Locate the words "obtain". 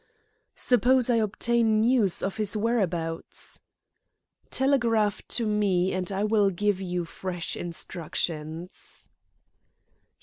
1.17-1.79